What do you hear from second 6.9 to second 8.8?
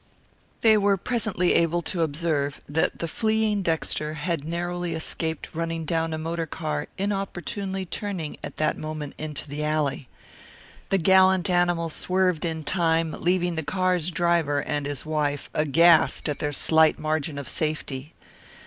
inopportunely turning at that